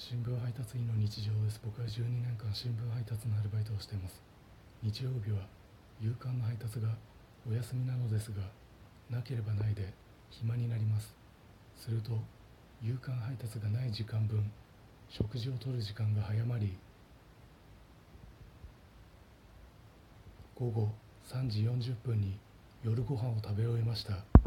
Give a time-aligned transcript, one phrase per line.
[0.00, 1.60] 新聞配達員の日常です。
[1.62, 4.22] 僕は12年間新聞配達のアルバイトをしています。
[4.82, 5.44] 日曜日は
[6.00, 6.88] 夕刊の配達が
[7.46, 8.40] お休みなのですが
[9.10, 9.92] なければないで
[10.30, 11.14] 暇になります。
[11.76, 12.12] すると
[12.80, 14.50] 夕刊配達がない時間分
[15.10, 16.78] 食事をとる時間が早まり
[20.56, 20.88] 午後
[21.28, 22.38] 3時40分に
[22.82, 24.39] 夜ご飯を食べ終えました。